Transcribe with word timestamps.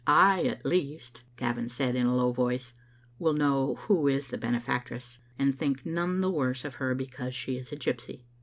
"I, 0.07 0.45
at 0.45 0.65
least," 0.65 1.21
Gavin 1.35 1.69
said 1.69 1.95
in 1.95 2.07
a 2.07 2.15
low 2.15 2.31
voice, 2.31 2.73
"will 3.19 3.33
know 3.35 3.75
who 3.81 4.07
is 4.07 4.29
the 4.29 4.37
benefactress, 4.39 5.19
and 5.37 5.53
think 5.55 5.85
none 5.85 6.21
the 6.21 6.31
worse 6.31 6.65
of 6.65 6.73
her 6.81 6.95
because 6.95 7.35
she 7.35 7.55
is 7.55 7.71
a 7.71 7.75
gypsy. 7.75 8.23